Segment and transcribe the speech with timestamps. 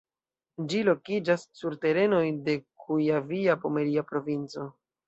[0.71, 4.71] Ĝi lokiĝas sur terenoj de Kujavia-Pomeria Provinco.